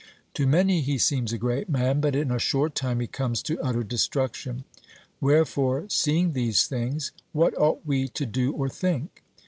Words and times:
To 0.33 0.47
many 0.47 0.81
he 0.81 0.97
seems 0.97 1.31
a 1.31 1.37
great 1.37 1.69
man; 1.69 2.01
but 2.01 2.15
in 2.15 2.31
a 2.31 2.39
short 2.39 2.73
time 2.73 3.01
he 3.01 3.05
comes 3.05 3.43
to 3.43 3.61
utter 3.61 3.83
destruction. 3.83 4.63
Wherefore, 5.19 5.85
seeing 5.89 6.33
these 6.33 6.65
things, 6.65 7.11
what 7.33 7.55
ought 7.55 7.85
we 7.85 8.07
to 8.07 8.25
do 8.25 8.51
or 8.51 8.67
think? 8.67 9.21